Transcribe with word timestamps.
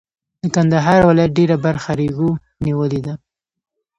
د 0.41 0.43
کندهار 0.55 1.01
ولایت 1.09 1.31
ډېره 1.37 1.55
برخه 1.65 1.89
ریګو 1.99 2.29
نیولې 2.65 3.01
ده. 3.05 3.13